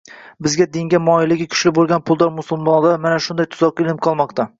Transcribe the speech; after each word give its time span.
Baʼzi 0.45 0.65
dinga 0.77 0.99
moyilligi 1.09 1.45
kuchli 1.51 1.71
bo‘lgan 1.79 2.03
puldor 2.07 2.31
musulmonlar 2.39 2.97
mana 3.05 3.21
shunday 3.27 3.49
tuzoqqa 3.53 3.87
ilinib 3.87 4.01
qolmoqda. 4.09 4.47